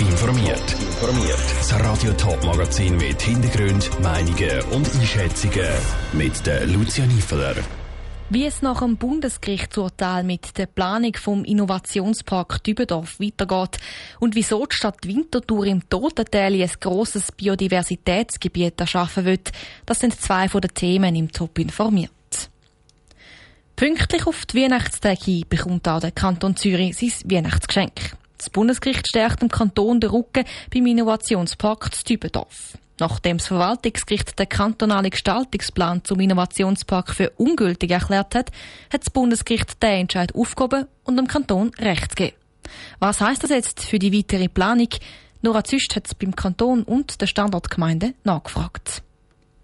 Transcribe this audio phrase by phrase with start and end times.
[0.00, 0.72] informiert.
[0.72, 1.38] Informiert.
[1.58, 5.68] Das Radio Top Magazin mit Hintergrund, Meinungen und Einschätzungen
[6.12, 7.56] mit der Lucia Niefeler.
[8.30, 13.78] Wie es nach dem Bundesgerichtsurteil mit der Planung vom Innovationspark Dübendorf weitergeht
[14.20, 19.52] und wieso die Stadt Winterthur im Totental ein grosses Biodiversitätsgebiet erschaffen wird,
[19.84, 22.10] das sind zwei von den Themen im Top informiert.
[23.76, 28.19] Pünktlich auf die Weihnachtstage bekommt auch der Kanton Zürich sein Weihnachtsgeschenk.
[28.40, 32.78] Das Bundesgericht stärkt dem Kanton den Rücken beim Innovationspark Dübendorf.
[32.98, 38.50] Nachdem das Verwaltungsgericht den kantonalen Gestaltungsplan zum Innovationspark für ungültig erklärt hat,
[38.90, 42.36] hat das Bundesgericht den Entscheid aufgehoben und dem Kanton Recht gegeben.
[42.98, 44.88] Was heißt das jetzt für die weitere Planung?
[45.42, 49.02] Nora Züst hat es beim Kanton und der Standortgemeinde nachgefragt.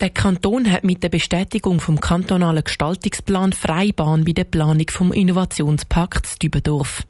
[0.00, 6.42] Der Kanton hat mit der Bestätigung vom kantonalen Gestaltungsplan Freibahn bei der Planung vom Innovationspakt
[6.42, 7.04] Dübendorf.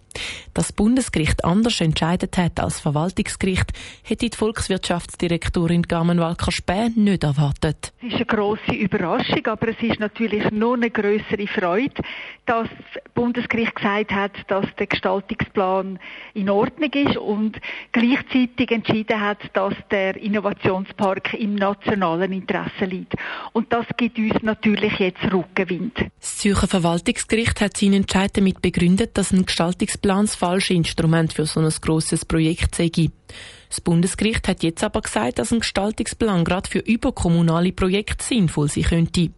[0.53, 3.71] Dass das Bundesgericht anders entscheidet hat als Verwaltungsgericht,
[4.03, 7.93] hätte die Volkswirtschaftsdirektorin Carmen Walker-Späh nicht erwartet.
[8.01, 12.03] Es ist eine grosse Überraschung, aber es ist natürlich nur eine größere Freude,
[12.47, 15.99] dass das Bundesgericht gesagt hat, dass der Gestaltungsplan
[16.33, 17.61] in Ordnung ist und
[17.93, 23.17] gleichzeitig entschieden hat, dass der Innovationspark im nationalen Interesse liegt.
[23.53, 26.07] Und das gibt uns natürlich jetzt Rückenwind.
[26.21, 31.33] Das Zürcher Verwaltungsgericht hat seinen Entscheid damit begründet, dass ein Gestaltungsplan Plan das falsche Instrument
[31.33, 32.91] für so ein grosses Projekt sei.
[33.71, 38.85] Das Bundesgericht hat jetzt aber gesagt, dass ein Gestaltungsplan gerade für überkommunale Projekte sinnvoll sein
[38.85, 39.31] könnte.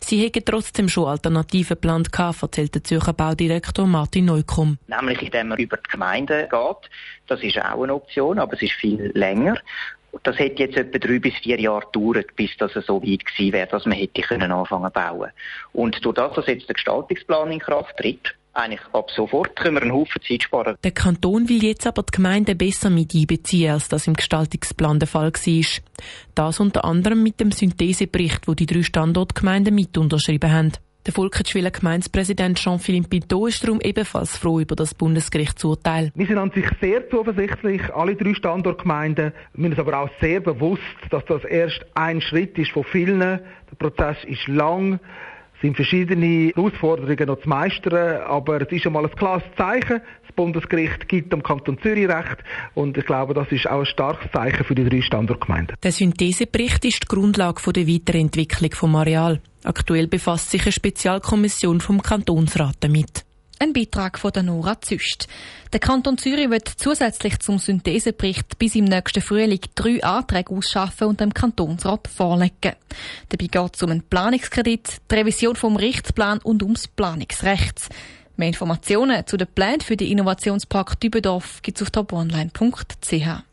[0.00, 4.76] Sie hätten trotzdem schon Alternativen geplant, erzählt der Zürcher Baudirektor Martin Neukomm.
[4.86, 6.90] Nämlich indem man über die Gemeinden geht.
[7.26, 9.56] Das ist auch eine Option, aber es ist viel länger.
[10.24, 13.68] Das hätte jetzt etwa drei bis vier Jahre gedauert, bis das so weit gewesen wäre,
[13.68, 15.30] dass man hätte können anfangen zu bauen.
[15.72, 19.82] Und durch das, dass jetzt der Gestaltungsplan in Kraft tritt, eigentlich ab sofort können wir
[19.82, 20.76] einen Haufen Zeit sparen.
[20.84, 25.08] Der Kanton will jetzt aber die Gemeinden besser mit einbeziehen, als das im Gestaltungsplan der
[25.08, 25.82] Fall war.
[26.34, 30.72] Das unter anderem mit dem Synthesebericht, wo die drei Standortgemeinden mit unterschrieben haben.
[31.04, 36.12] Der Volkensschwiller Gemeindepräsident Jean-Philippe Pinto ist darum ebenfalls froh über das Bundesgerichtsurteil.
[36.14, 39.32] Wir sind an sich sehr zuversichtlich, alle drei Standortgemeinden.
[39.54, 43.18] Wir sind aber auch sehr bewusst, dass das erst ein Schritt ist von vielen.
[43.18, 45.00] Der Prozess ist lang
[45.62, 50.00] sind verschiedene Herausforderungen noch zu meistern, aber es ist einmal ein klares Zeichen.
[50.26, 52.38] Das Bundesgericht gibt dem Kanton Zürich Recht
[52.74, 55.76] und ich glaube, das ist auch ein starkes Zeichen für die drei Standortgemeinden.
[55.82, 59.40] Der Synthesebericht ist die Grundlage der Weiterentwicklung vom Areal.
[59.64, 63.24] Aktuell befasst sich eine Spezialkommission vom Kantonsrat damit.
[63.62, 65.28] Ein Beitrag von der Nora Züst.
[65.72, 71.20] Der Kanton Zürich wird zusätzlich zum Synthesebericht bis im nächsten Frühling drei Anträge ausschaffen und
[71.20, 72.74] dem Kantonsrat vorlegen.
[73.28, 77.88] Dabei geht es um einen Planungskredit, die Revision vom Richtplan und ums Planungsrecht.
[78.36, 83.44] Mehr Informationen zu den Plänen für den Innovationspark Dübendorf gibt es auf toponline.ch.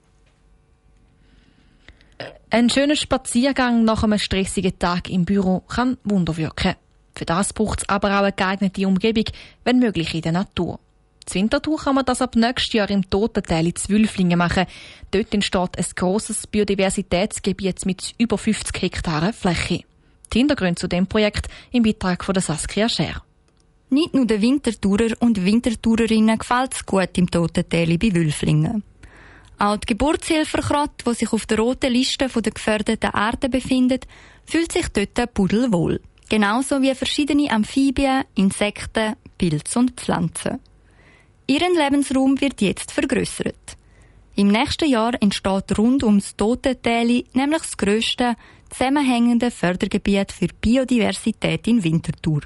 [2.50, 6.74] Ein schöner Spaziergang nach einem stressigen Tag im Büro kann Wunder wirken.
[7.20, 9.26] Für das braucht es aber auch eine geeignete Umgebung,
[9.66, 10.80] wenn möglich in der Natur.
[11.26, 14.66] Zur Wintertour kann man das ab nächstes Jahr im Totenteil in Zwölflingen machen.
[15.12, 19.84] Dort entsteht ein grosses Biodiversitätsgebiet mit über 50 Hektaren Fläche.
[20.32, 23.22] Die Hintergründe zu dem Projekt im Beitrag von Saskia Scher.
[23.90, 28.82] Nicht nur den Wintertourer und Wintertourerinnen gefällt es gut im Totentäli bei Wülflingen.
[29.58, 30.62] Auch die Geburtshilfe
[31.06, 34.08] die sich auf der roten Liste der gefährdeten Erde befindet,
[34.46, 40.60] fühlt sich dort pudelwohl genauso wie verschiedene Amphibien, Insekten, Pilze und Pflanzen.
[41.48, 43.78] Ihren Lebensraum wird jetzt vergrößert.
[44.36, 48.36] Im nächsten Jahr entsteht rund ums Totentäli nämlich das grösste
[48.70, 52.42] zusammenhängende Fördergebiet für Biodiversität in Winterthur.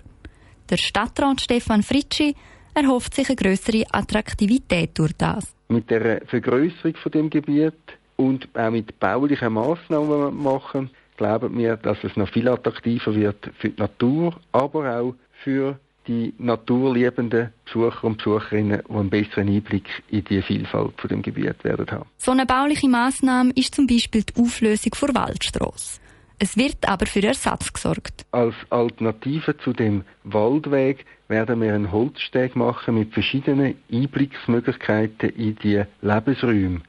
[0.69, 2.33] Der Stadtrat Stefan Fritschi
[2.73, 5.53] erhofft sich eine größere Attraktivität durch das.
[5.67, 7.73] Mit der Vergrößerung von dem Gebiet
[8.15, 13.69] und auch mit baulichen wir machen, glauben wir, dass es noch viel attraktiver wird für
[13.69, 20.23] die Natur, aber auch für die naturliebenden Besucher und Besucherinnen, die einen besseren Einblick in
[20.25, 22.09] die Vielfalt von dem Gebiet werden haben.
[22.17, 26.01] So eine bauliche Maßnahme ist zum Beispiel die Auflösung der Waldstrasse.
[26.39, 28.25] Es wird aber für Ersatz gesorgt.
[28.31, 35.83] Als Alternative zu dem Waldweg werden wir einen Holzsteg machen mit verschiedenen Einblicksmöglichkeiten in die
[36.01, 36.81] Lebensräume.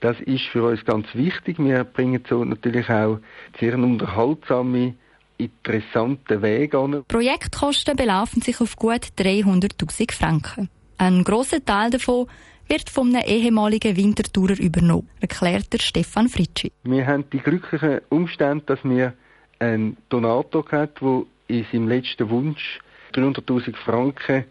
[0.00, 1.58] Das ist für uns ganz wichtig.
[1.58, 3.18] Wir bringen so natürlich auch
[3.58, 4.94] sehr unterhaltsame,
[5.36, 7.04] interessante Wege an.
[7.06, 10.70] Projektkosten belaufen sich auf gut 300.000 Franken.
[10.96, 12.26] Ein grosser Teil davon
[12.66, 16.72] wird von einem ehemaligen Wintertourer übernommen, erklärt der Stefan Fritschi.
[16.84, 19.14] Wir haben die glücklichen Umstände, dass wir
[19.58, 22.80] einen Donator hatten, der in seinem letzten Wunsch
[23.14, 24.44] 300.000 Franken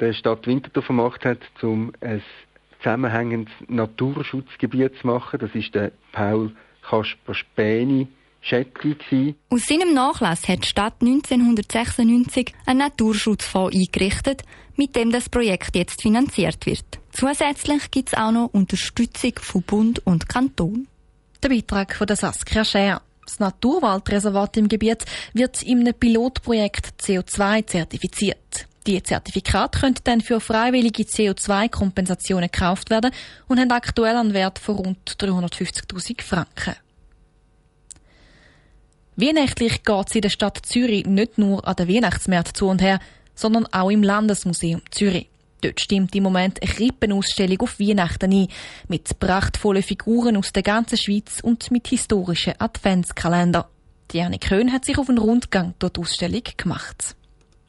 [0.00, 2.22] der Stadt Winterthur vermacht hat, um ein
[2.82, 5.38] zusammenhängendes Naturschutzgebiet zu machen.
[5.38, 8.08] Das ist der Paul Kasper Späni
[8.40, 9.34] Schättli.
[9.50, 14.42] Aus seinem Nachlass hat die Stadt 1996 einen Naturschutzfonds eingerichtet,
[14.76, 16.84] mit dem das Projekt jetzt finanziert wird.
[17.12, 20.88] Zusätzlich gibt es auch noch Unterstützung von Bund und Kanton.
[21.42, 23.02] Der Beitrag von der Saskia Scher.
[23.26, 25.04] Das Naturwaldreservat im Gebiet
[25.34, 28.38] wird in einem Pilotprojekt CO2 zertifiziert.
[28.90, 33.12] Die Zertifikate können dann für freiwillige CO2-Kompensationen gekauft werden
[33.46, 36.74] und haben aktuell einen Wert von rund 350.000 Franken.
[39.14, 42.98] Weihnachtlich geht es in der Stadt Zürich nicht nur an den Weihnachtsmärkten zu und her,
[43.36, 45.28] sondern auch im Landesmuseum Zürich.
[45.60, 48.48] Dort stimmt im Moment eine Krippenausstellung auf Weihnachten ein,
[48.88, 53.70] mit prachtvollen Figuren aus der ganzen Schweiz und mit historischen Adventskalender.
[54.12, 57.14] Diane Köhn hat sich auf einen Rundgang durch die Ausstellung gemacht.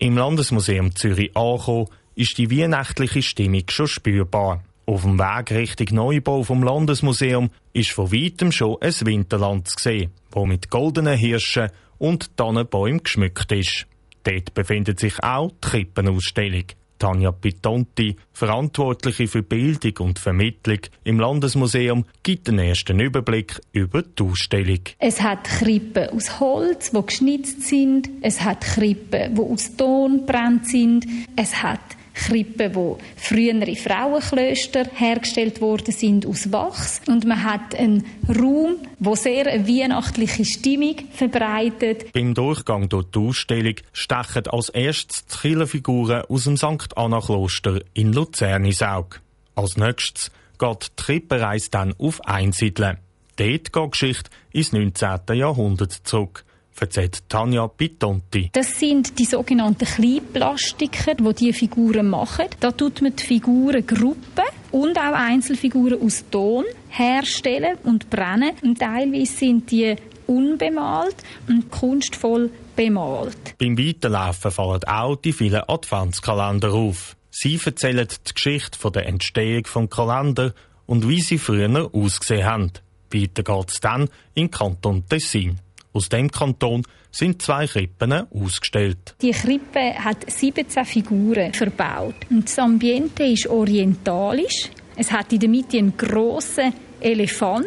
[0.03, 4.63] Im Landesmuseum Zürich angekommen, ist die weihnachtliche Stimmung schon spürbar.
[4.87, 10.11] Auf dem Weg Richtung Neubau vom Landesmuseum ist von weitem schon ein Winterland zu sehen,
[10.31, 11.69] wo mit goldenen Hirschen
[11.99, 13.85] und Tannenbäumen geschmückt ist.
[14.23, 16.65] Dort befindet sich auch die Krippenausstellung.
[17.01, 24.21] Tanja Pitonti, Verantwortliche für Bildung und Vermittlung im Landesmuseum, gibt einen ersten Überblick über die
[24.21, 24.81] Ausstellung.
[24.99, 28.07] Es hat Krippen aus Holz, die geschnitzt sind.
[28.21, 31.07] Es hat Krippen, die aus Ton brennt sind.
[31.35, 31.79] Es hat
[32.27, 37.01] Krippen, wo frühere Frauenklöster hergestellt worden sind aus Wachs.
[37.07, 42.13] Und man hat einen Raum, wo sehr eine weihnachtliche Stimmung verbreitet.
[42.13, 46.95] Beim Durchgang durch die Ausstellung stechen als erstes die Kirchenfiguren aus dem St.
[46.95, 49.17] Anna-Kloster in Luzern ins Auge.
[49.55, 52.97] Als nächstes geht die Krippenreise dann auf Einsiedeln.
[53.37, 55.19] Dort geht Geschichte ins 19.
[55.33, 56.45] Jahrhundert zurück
[56.81, 58.49] erzählt Tanja Pitonti.
[58.51, 62.47] Das sind die sogenannten Kleinplastiker, die diese Figuren machen.
[62.59, 68.53] Da tut man die Figurengruppen und auch Einzelfiguren aus Ton herstellen und brennen.
[68.63, 69.95] Und teilweise sind die
[70.27, 71.15] unbemalt
[71.47, 73.55] und kunstvoll bemalt.
[73.57, 77.15] Beim Weiterlaufen fallen auch die vielen Adventskalender auf.
[77.29, 80.53] Sie erzählen die Geschichte der Entstehung des Kalender
[80.85, 82.71] und wie sie früher ausgesehen haben.
[83.13, 85.59] Weiter geht es dann in Kanton Tessin.
[85.93, 89.15] Aus dem Kanton sind zwei Krippen ausgestellt.
[89.21, 92.15] Die Krippe hat 17 Figuren verbaut.
[92.29, 94.69] Und das Ambiente ist orientalisch.
[94.95, 97.65] Es hat in der Mitte einen grossen Elefant.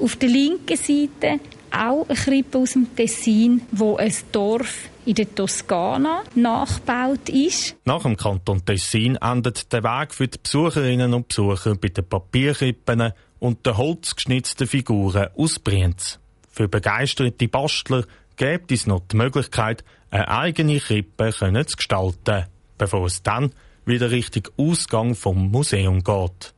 [0.00, 1.40] Auf der linken Seite
[1.70, 7.76] auch eine Krippe aus dem Tessin, wo ein Dorf in der Toskana nachgebaut ist.
[7.84, 13.12] Nach dem Kanton Tessin endet der Weg für die Besucherinnen und Besucher bei den Papierkrippen
[13.38, 16.18] und den holzgeschnitzten Figuren aus Brienz.
[16.54, 18.04] Für begeisterte Bastler
[18.36, 22.44] gibt es noch die Möglichkeit, eine eigene Krippe zu gestalten,
[22.78, 23.50] bevor es dann
[23.84, 26.54] wieder Richtung Ausgang vom Museum geht.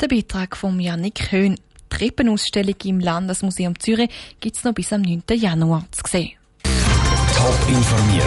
[0.00, 1.56] Der Beitrag von Janik Höhn.
[1.56, 5.24] Die Krippenausstellung im Landesmuseum Zürich gibt es noch bis am 9.
[5.32, 6.30] Januar zu sehen.
[6.62, 8.24] Top informiert,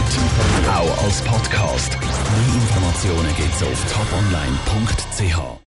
[0.68, 1.98] auch als Podcast.
[1.98, 5.60] Mehr Informationen gibt es auf toponline.ch.